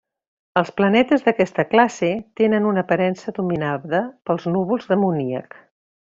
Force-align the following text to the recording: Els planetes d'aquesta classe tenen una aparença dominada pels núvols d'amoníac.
Els 0.59 0.69
planetes 0.79 1.25
d'aquesta 1.27 1.65
classe 1.73 2.09
tenen 2.41 2.65
una 2.71 2.85
aparença 2.87 3.35
dominada 3.41 4.01
pels 4.31 4.49
núvols 4.57 4.91
d'amoníac. 4.93 5.63